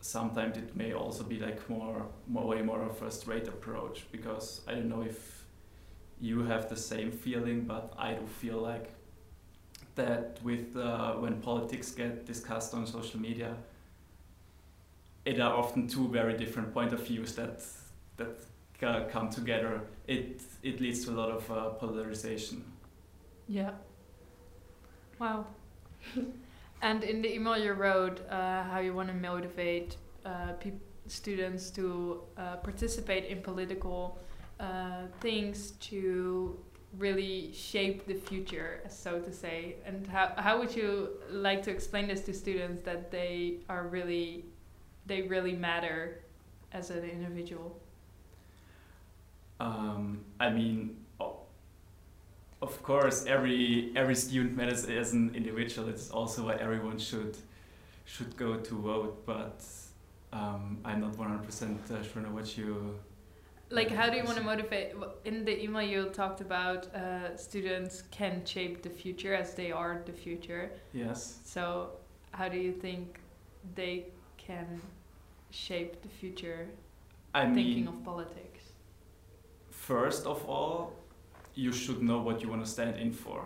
sometimes 0.00 0.56
it 0.56 0.74
may 0.76 0.92
also 0.92 1.24
be 1.24 1.38
like 1.38 1.68
more, 1.68 2.06
more 2.26 2.46
way 2.46 2.62
more 2.62 2.82
of 2.82 3.00
a 3.02 3.10
straight 3.10 3.48
approach 3.48 4.06
because 4.12 4.62
I 4.66 4.72
don't 4.74 4.88
know 4.88 5.02
if 5.02 5.44
you 6.20 6.42
have 6.44 6.68
the 6.68 6.76
same 6.76 7.10
feeling, 7.10 7.62
but 7.62 7.92
I 7.98 8.14
do 8.14 8.26
feel 8.26 8.58
like 8.58 8.92
that 9.94 10.38
with 10.42 10.76
uh, 10.76 11.14
when 11.14 11.40
politics 11.40 11.90
get 11.92 12.26
discussed 12.26 12.74
on 12.74 12.86
social 12.86 13.20
media, 13.20 13.56
it 15.28 15.40
are 15.40 15.54
often 15.54 15.86
two 15.86 16.08
very 16.08 16.34
different 16.36 16.72
point 16.72 16.92
of 16.92 17.06
views 17.06 17.34
that 17.34 17.62
that 18.16 18.34
uh, 18.82 19.04
come 19.10 19.28
together. 19.30 19.80
It 20.06 20.42
it 20.62 20.80
leads 20.80 21.04
to 21.04 21.10
a 21.10 21.16
lot 21.22 21.30
of 21.30 21.50
uh, 21.50 21.70
polarization. 21.70 22.64
Yeah. 23.46 23.72
Wow. 25.18 25.46
and 26.82 27.04
in 27.04 27.22
the 27.22 27.34
email 27.34 27.58
you 27.58 27.72
wrote 27.72 28.20
uh, 28.30 28.62
how 28.64 28.78
you 28.78 28.94
want 28.94 29.08
to 29.08 29.14
motivate 29.14 29.96
uh, 30.24 30.52
students 31.06 31.70
to 31.70 32.22
uh, 32.36 32.56
participate 32.56 33.24
in 33.24 33.42
political 33.42 34.18
uh, 34.60 35.06
things 35.20 35.72
to 35.90 36.58
really 36.96 37.52
shape 37.52 38.06
the 38.06 38.14
future, 38.14 38.80
so 38.88 39.20
to 39.20 39.32
say. 39.32 39.76
And 39.84 40.06
how, 40.06 40.32
how 40.36 40.58
would 40.58 40.74
you 40.74 41.10
like 41.30 41.62
to 41.64 41.70
explain 41.70 42.08
this 42.08 42.22
to 42.22 42.32
students 42.32 42.82
that 42.82 43.10
they 43.10 43.58
are 43.68 43.86
really, 43.88 44.46
they 45.08 45.22
really 45.22 45.54
matter 45.54 46.20
as 46.72 46.90
an 46.90 47.04
individual? 47.04 47.80
Um, 49.60 50.24
I 50.38 50.50
mean, 50.50 50.96
of 52.60 52.82
course, 52.82 53.26
every 53.26 53.92
every 53.96 54.14
student 54.14 54.56
matters 54.56 54.84
as 54.84 55.12
an 55.12 55.34
individual. 55.34 55.88
It's 55.88 56.10
also 56.10 56.46
why 56.46 56.56
everyone 56.56 56.98
should 56.98 57.36
should 58.04 58.36
go 58.36 58.56
to 58.56 58.74
vote. 58.74 59.24
But 59.26 59.64
um, 60.32 60.78
I'm 60.84 61.00
not 61.00 61.12
100% 61.14 61.90
uh, 61.90 62.02
sure 62.02 62.22
what 62.30 62.56
you. 62.56 62.98
Like, 63.70 63.90
how 63.90 64.08
do 64.08 64.16
you 64.16 64.24
want 64.24 64.38
to 64.38 64.42
motivate? 64.42 64.94
In 65.26 65.44
the 65.44 65.62
email, 65.62 65.82
you 65.82 66.08
talked 66.08 66.40
about 66.40 66.86
uh, 66.94 67.36
students 67.36 68.02
can 68.10 68.44
shape 68.46 68.82
the 68.82 68.88
future 68.88 69.34
as 69.34 69.54
they 69.54 69.70
are 69.70 70.02
the 70.06 70.12
future. 70.12 70.70
Yes. 70.94 71.40
So, 71.44 71.90
how 72.32 72.48
do 72.48 72.56
you 72.56 72.72
think 72.72 73.20
they 73.74 74.06
can 74.38 74.80
shape 75.50 76.02
the 76.02 76.08
future 76.08 76.68
I 77.34 77.44
thinking 77.44 77.84
mean, 77.84 77.88
of 77.88 78.04
politics? 78.04 78.72
first 79.70 80.26
of 80.26 80.44
all, 80.46 80.92
you 81.54 81.72
should 81.72 82.02
know 82.02 82.20
what 82.20 82.42
you 82.42 82.48
want 82.48 82.64
to 82.64 82.70
stand 82.70 82.96
in 82.96 83.12
for. 83.12 83.44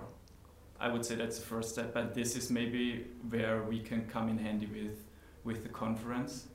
I 0.81 0.89
would 0.89 1.05
say 1.05 1.15
that's 1.15 1.39
the 1.39 1.47
first 1.47 1.71
step, 1.71 1.95
and 1.97 2.13
this 2.15 2.37
is 2.37 2.51
maybe 2.51 3.07
where 3.31 3.63
we 3.63 3.81
can 3.81 4.07
come 4.07 4.29
in 4.29 4.39
handy 4.39 4.67
with 4.67 5.05
with 5.45 5.63
the 5.63 5.69
conference. 5.69 6.49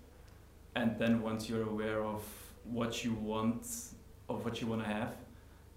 And 0.76 0.98
then 1.00 1.22
once 1.22 1.50
you're 1.50 1.64
aware 1.68 2.04
of 2.04 2.24
what 2.64 3.04
you 3.04 3.14
want, 3.14 3.66
of 4.30 4.44
what 4.46 4.62
you 4.62 4.68
want 4.68 4.84
to 4.84 4.88
have, 4.88 5.16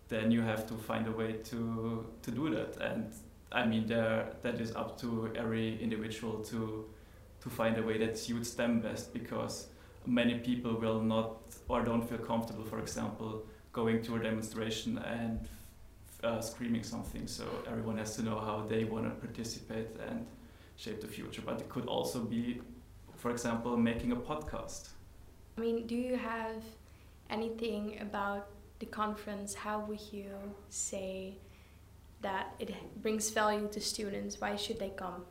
then 0.08 0.30
you 0.30 0.42
have 0.42 0.66
to 0.66 0.74
find 0.74 1.06
a 1.06 1.12
way 1.12 1.32
to 1.50 2.06
to 2.22 2.30
do 2.30 2.50
that. 2.50 2.76
And 2.78 3.12
I 3.52 3.64
mean, 3.66 3.86
there 3.86 4.32
that 4.42 4.60
is 4.60 4.74
up 4.74 4.98
to 5.00 5.30
every 5.36 5.80
individual 5.82 6.42
to 6.44 6.86
to 7.40 7.50
find 7.50 7.78
a 7.78 7.82
way 7.82 7.98
that 7.98 8.18
suits 8.18 8.54
them 8.54 8.80
best 8.80 9.12
because 9.12 9.68
many 10.06 10.38
people 10.38 10.74
will 10.74 11.00
not 11.00 11.36
or 11.68 11.82
don't 11.82 12.08
feel 12.08 12.18
comfortable, 12.18 12.64
for 12.64 12.78
example, 12.78 13.44
going 13.72 14.02
to 14.02 14.16
a 14.16 14.18
demonstration 14.18 14.98
and 14.98 15.48
uh, 16.22 16.40
screaming 16.40 16.82
something. 16.82 17.26
So 17.26 17.44
everyone 17.66 17.98
has 17.98 18.16
to 18.16 18.22
know 18.22 18.38
how 18.38 18.66
they 18.68 18.84
want 18.84 19.04
to 19.04 19.10
participate 19.26 19.88
and 20.08 20.26
shape 20.76 21.00
the 21.00 21.06
future. 21.06 21.42
But 21.44 21.60
it 21.60 21.68
could 21.68 21.86
also 21.86 22.20
be 22.20 22.60
for 23.20 23.30
example, 23.30 23.76
making 23.76 24.12
a 24.12 24.16
podcast. 24.16 24.88
I 25.58 25.60
mean, 25.60 25.86
do 25.86 25.94
you 25.94 26.16
have 26.16 26.62
anything 27.28 27.98
about 28.00 28.48
the 28.78 28.86
conference? 28.86 29.52
How 29.52 29.80
would 29.80 30.00
you 30.10 30.32
say 30.70 31.36
that 32.22 32.54
it 32.58 32.74
brings 33.02 33.28
value 33.28 33.68
to 33.72 33.80
students? 33.80 34.40
Why 34.40 34.56
should 34.56 34.78
they 34.78 34.88
come? 34.96 35.26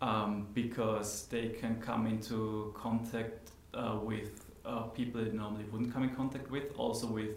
Um, 0.00 0.46
because 0.54 1.26
they 1.26 1.48
can 1.48 1.80
come 1.80 2.06
into 2.06 2.72
contact 2.76 3.50
uh, 3.74 3.98
with 4.00 4.44
uh, 4.64 4.82
people 4.82 5.24
they 5.24 5.32
normally 5.32 5.64
wouldn't 5.64 5.92
come 5.92 6.04
in 6.04 6.14
contact 6.14 6.48
with, 6.52 6.72
also 6.76 7.08
with 7.08 7.30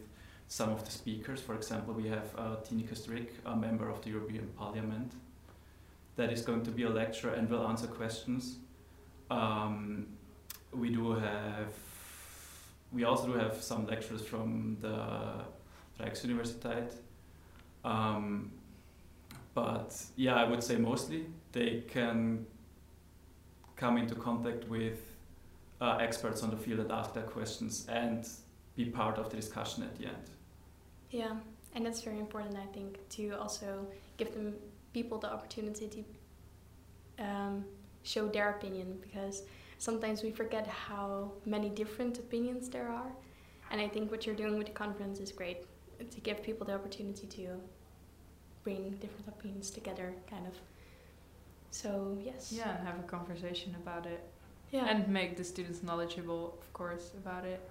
some 0.47 0.69
of 0.69 0.85
the 0.85 0.91
speakers. 0.91 1.41
For 1.41 1.55
example, 1.55 1.93
we 1.93 2.07
have 2.09 2.29
uh, 2.37 2.57
Tineke 2.57 2.93
Strik, 2.95 3.29
a 3.45 3.55
member 3.55 3.89
of 3.89 4.03
the 4.03 4.09
European 4.09 4.47
Parliament, 4.57 5.13
that 6.17 6.31
is 6.31 6.41
going 6.41 6.63
to 6.63 6.71
be 6.71 6.83
a 6.83 6.89
lecturer 6.89 7.33
and 7.33 7.49
will 7.49 7.65
answer 7.65 7.87
questions. 7.87 8.57
Um, 9.31 10.07
we 10.71 10.89
do 10.89 11.13
have, 11.13 11.73
we 12.91 13.05
also 13.05 13.27
do 13.27 13.33
have 13.33 13.63
some 13.63 13.87
lecturers 13.87 14.23
from 14.25 14.77
the 14.81 15.45
Rijksuniversiteit. 15.99 16.93
Um, 17.83 18.51
but 19.53 19.95
yeah, 20.15 20.35
I 20.35 20.43
would 20.43 20.63
say 20.63 20.75
mostly 20.75 21.25
they 21.53 21.83
can 21.87 22.45
come 23.81 23.97
into 23.97 24.13
contact 24.13 24.63
with 24.69 24.99
uh, 25.81 25.97
experts 25.99 26.43
on 26.43 26.51
the 26.51 26.61
field 26.63 26.79
and 26.79 26.91
ask 26.91 27.13
their 27.15 27.29
questions 27.37 27.87
and 27.89 28.29
be 28.75 28.85
part 28.85 29.17
of 29.17 29.31
the 29.31 29.35
discussion 29.35 29.81
at 29.83 29.93
the 29.97 30.05
end. 30.05 30.27
Yeah, 31.09 31.33
and 31.73 31.83
that's 31.85 32.01
very 32.03 32.19
important, 32.19 32.55
I 32.55 32.67
think, 32.75 32.99
to 33.17 33.31
also 33.41 33.87
give 34.17 34.33
them 34.35 34.53
people 34.93 35.17
the 35.17 35.31
opportunity 35.33 35.87
to 35.95 37.25
um, 37.25 37.65
show 38.03 38.27
their 38.27 38.51
opinion 38.51 38.99
because 39.01 39.43
sometimes 39.79 40.21
we 40.21 40.29
forget 40.29 40.67
how 40.67 41.31
many 41.45 41.69
different 41.69 42.19
opinions 42.19 42.69
there 42.69 42.89
are. 42.89 43.11
And 43.71 43.81
I 43.81 43.87
think 43.87 44.11
what 44.11 44.27
you're 44.27 44.41
doing 44.43 44.57
with 44.59 44.67
the 44.67 44.73
conference 44.73 45.19
is 45.19 45.31
great 45.31 45.65
to 46.15 46.19
give 46.21 46.43
people 46.43 46.67
the 46.67 46.75
opportunity 46.75 47.25
to 47.37 47.47
bring 48.63 48.91
different 49.03 49.27
opinions 49.27 49.71
together, 49.71 50.13
kind 50.29 50.45
of. 50.45 50.53
So, 51.71 52.17
yes. 52.23 52.51
Yeah, 52.51 52.77
and 52.77 52.87
have 52.87 52.99
a 52.99 53.03
conversation 53.03 53.75
about 53.81 54.05
it. 54.05 54.23
Yeah. 54.71 54.85
And 54.85 55.07
make 55.07 55.35
the 55.37 55.43
students 55.43 55.83
knowledgeable, 55.83 56.57
of 56.61 56.73
course, 56.73 57.11
about 57.17 57.45
it. 57.45 57.61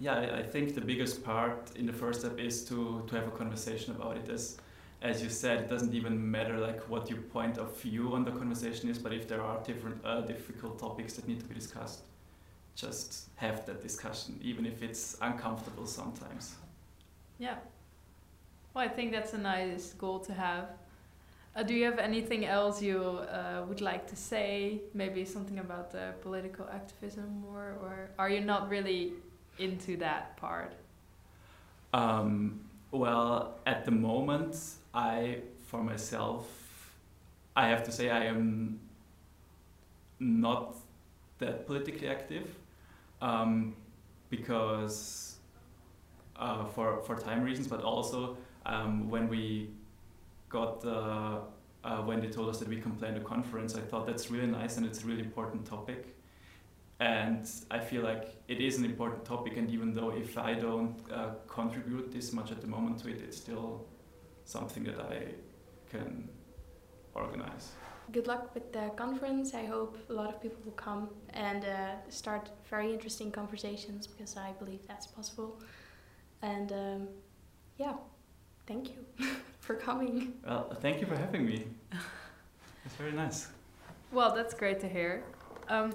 Yeah, 0.00 0.14
I, 0.14 0.38
I 0.38 0.42
think 0.42 0.74
the 0.74 0.80
biggest 0.80 1.24
part 1.24 1.70
in 1.76 1.86
the 1.86 1.92
first 1.92 2.20
step 2.20 2.38
is 2.38 2.64
to, 2.64 3.02
to 3.06 3.16
have 3.16 3.28
a 3.28 3.30
conversation 3.30 3.94
about 3.94 4.16
it. 4.16 4.28
As, 4.28 4.58
as 5.00 5.22
you 5.22 5.30
said, 5.30 5.60
it 5.60 5.68
doesn't 5.68 5.94
even 5.94 6.30
matter 6.30 6.58
like 6.58 6.80
what 6.90 7.08
your 7.08 7.20
point 7.20 7.56
of 7.58 7.78
view 7.80 8.14
on 8.14 8.24
the 8.24 8.32
conversation 8.32 8.90
is, 8.90 8.98
but 8.98 9.12
if 9.12 9.28
there 9.28 9.42
are 9.42 9.62
different 9.62 10.04
uh, 10.04 10.22
difficult 10.22 10.78
topics 10.78 11.14
that 11.14 11.26
need 11.28 11.40
to 11.40 11.46
be 11.46 11.54
discussed, 11.54 12.00
just 12.74 13.28
have 13.36 13.64
that 13.66 13.82
discussion, 13.82 14.38
even 14.42 14.66
if 14.66 14.82
it's 14.82 15.16
uncomfortable 15.22 15.86
sometimes. 15.86 16.56
Yeah. 17.38 17.56
Well, 18.74 18.84
I 18.84 18.88
think 18.88 19.12
that's 19.12 19.32
a 19.32 19.38
nice 19.38 19.94
goal 19.94 20.18
to 20.20 20.34
have. 20.34 20.68
Uh, 21.56 21.62
do 21.62 21.72
you 21.72 21.86
have 21.86 21.98
anything 21.98 22.44
else 22.44 22.82
you 22.82 23.00
uh, 23.00 23.64
would 23.66 23.80
like 23.80 24.06
to 24.06 24.14
say? 24.14 24.82
Maybe 24.92 25.24
something 25.24 25.58
about 25.58 25.90
the 25.90 26.12
political 26.20 26.68
activism, 26.70 27.44
or, 27.48 27.78
or 27.80 28.10
are 28.18 28.28
you 28.28 28.42
not 28.42 28.68
really 28.68 29.14
into 29.58 29.96
that 29.96 30.36
part? 30.36 30.74
Um, 31.94 32.60
well, 32.90 33.58
at 33.64 33.86
the 33.86 33.90
moment, 33.90 34.58
I, 34.92 35.38
for 35.66 35.82
myself, 35.82 36.46
I 37.56 37.68
have 37.68 37.82
to 37.84 37.92
say 37.92 38.10
I 38.10 38.26
am 38.26 38.78
not 40.20 40.76
that 41.38 41.66
politically 41.66 42.08
active 42.08 42.54
um, 43.22 43.74
because 44.28 45.36
uh, 46.38 46.66
for 46.66 47.00
for 47.02 47.16
time 47.16 47.42
reasons, 47.42 47.66
but 47.66 47.82
also 47.82 48.36
um, 48.66 49.08
when 49.08 49.28
we 49.28 49.70
got 50.48 50.80
the 50.80 51.40
uh, 51.84 52.02
when 52.02 52.20
they 52.20 52.28
told 52.28 52.48
us 52.48 52.58
that 52.58 52.68
we 52.68 52.80
can 52.80 52.92
plan 52.92 53.16
a 53.16 53.20
conference, 53.20 53.76
I 53.76 53.80
thought 53.80 54.06
that's 54.06 54.30
really 54.30 54.48
nice 54.48 54.76
and 54.76 54.84
it's 54.84 55.04
a 55.04 55.06
really 55.06 55.20
important 55.20 55.64
topic. 55.64 56.16
And 56.98 57.48
I 57.70 57.78
feel 57.78 58.02
like 58.02 58.34
it 58.48 58.60
is 58.60 58.78
an 58.78 58.84
important 58.84 59.24
topic, 59.24 59.58
and 59.58 59.70
even 59.70 59.92
though 59.92 60.10
if 60.10 60.38
I 60.38 60.54
don't 60.54 60.96
uh, 61.12 61.34
contribute 61.46 62.10
this 62.10 62.32
much 62.32 62.50
at 62.50 62.62
the 62.62 62.66
moment 62.66 63.00
to 63.00 63.10
it, 63.10 63.20
it's 63.22 63.36
still 63.36 63.84
something 64.44 64.82
that 64.84 65.00
I 65.00 65.26
can 65.90 66.28
organize. 67.14 67.72
Good 68.12 68.26
luck 68.26 68.54
with 68.54 68.72
the 68.72 68.90
conference. 68.96 69.52
I 69.52 69.66
hope 69.66 69.98
a 70.08 70.12
lot 70.12 70.28
of 70.32 70.40
people 70.40 70.58
will 70.64 70.72
come 70.72 71.10
and 71.30 71.64
uh, 71.64 72.08
start 72.08 72.50
very 72.70 72.92
interesting 72.92 73.30
conversations 73.30 74.06
because 74.06 74.36
I 74.36 74.52
believe 74.52 74.86
that's 74.86 75.06
possible. 75.06 75.60
And 76.40 76.72
um, 76.72 77.08
yeah, 77.76 77.94
thank 78.66 78.90
you 78.90 79.26
for 79.60 79.74
coming. 79.74 80.34
Well, 80.46 80.76
thank 80.80 81.00
you 81.00 81.06
for 81.06 81.16
having 81.16 81.46
me. 81.46 81.66
It's 82.84 82.94
very 82.94 83.10
nice. 83.10 83.48
Well, 84.12 84.32
that's 84.32 84.54
great 84.54 84.78
to 84.80 84.88
hear. 84.88 85.24
Um, 85.68 85.92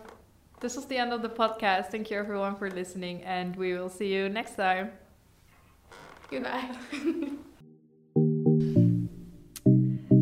this 0.60 0.76
was 0.76 0.86
the 0.88 0.98
end 0.98 1.14
of 1.14 1.22
the 1.22 1.30
podcast. 1.30 1.86
Thank 1.86 2.12
you 2.12 2.18
everyone 2.18 2.56
for 2.58 2.70
listening, 2.70 3.24
and 3.24 3.56
we 3.56 3.74
will 3.74 3.88
see 3.90 4.14
you 4.14 4.28
next 4.28 4.56
time. 4.56 4.92
Goodbye. 6.30 6.70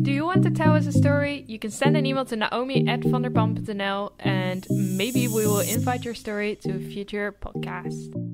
Do 0.02 0.12
you 0.12 0.24
want 0.24 0.42
to 0.44 0.50
tell 0.50 0.74
us 0.74 0.86
a 0.86 0.92
story? 0.92 1.44
You 1.46 1.58
can 1.58 1.70
send 1.70 1.96
an 1.96 2.06
email 2.06 2.24
to 2.26 2.36
naomi 2.36 2.88
at 2.88 3.00
vanderpam.nl 3.00 4.12
and 4.18 4.66
maybe 4.70 5.28
we 5.28 5.46
will 5.46 5.60
invite 5.60 6.04
your 6.04 6.14
story 6.14 6.56
to 6.62 6.76
a 6.76 6.80
future 6.80 7.32
podcast. 7.32 8.29